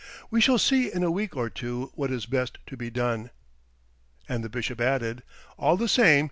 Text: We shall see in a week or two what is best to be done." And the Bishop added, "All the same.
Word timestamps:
We 0.31 0.41
shall 0.41 0.57
see 0.57 0.91
in 0.91 1.03
a 1.03 1.11
week 1.11 1.35
or 1.37 1.47
two 1.51 1.91
what 1.93 2.09
is 2.09 2.25
best 2.25 2.57
to 2.65 2.75
be 2.75 2.89
done." 2.89 3.29
And 4.27 4.43
the 4.43 4.49
Bishop 4.49 4.81
added, 4.81 5.21
"All 5.59 5.77
the 5.77 5.87
same. 5.87 6.19